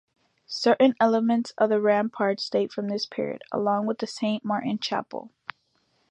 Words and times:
Certains 0.47 0.95
elements 0.99 1.53
of 1.59 1.69
the 1.69 1.79
ramparts 1.79 2.49
date 2.49 2.73
from 2.73 2.87
this 2.87 3.05
period, 3.05 3.43
along 3.51 3.85
with 3.85 3.99
the 3.99 4.07
Saint-Martin 4.07 4.79
chapel. 4.79 5.29